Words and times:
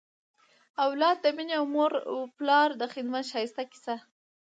د 0.75 0.77
اولاد 0.83 1.17
د 1.21 1.27
مینې 1.37 1.53
او 1.59 1.65
مور 1.75 1.91
و 2.15 2.19
پلار 2.37 2.69
د 2.81 2.83
خدمت 2.93 3.25
ښایسته 3.31 3.63
کیسه 3.71 3.95